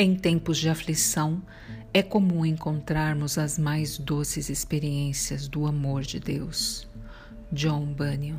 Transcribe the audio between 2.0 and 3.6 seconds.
comum encontrarmos as